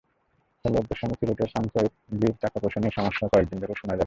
খেলোয়াড়দের 0.65 0.97
সঙ্গে 0.97 1.15
সিলেটের 1.19 1.49
ফ্র্যাঞ্চাইজির 1.49 2.35
টাকা-পয়সা 2.41 2.79
নিয়ে 2.79 2.95
সমস্যা 2.95 3.25
কদিন 3.27 3.57
ধরেই 3.59 3.79
শোনা 3.79 3.91
যাচ্ছে। 3.91 3.99